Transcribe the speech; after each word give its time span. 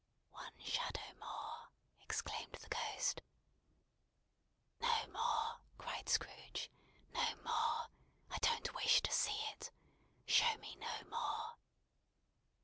"One 0.31 0.57
shadow 0.59 1.13
more!" 1.19 1.69
exclaimed 2.01 2.53
the 2.55 2.69
Ghost. 2.69 3.21
"No 4.79 5.07
more!" 5.11 5.59
cried 5.77 6.09
Scrooge. 6.09 6.71
"No 7.13 7.23
more. 7.43 7.87
I 8.31 8.39
don't 8.39 8.73
wish 8.73 9.03
to 9.03 9.11
see 9.11 9.39
it. 9.53 9.69
Show 10.25 10.57
me 10.57 10.75
no 10.77 11.03
more!" 11.07 11.55